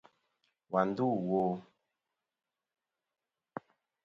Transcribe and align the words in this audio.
Wà 0.71 0.81
ndû 0.87 1.07
wo? 1.27 1.43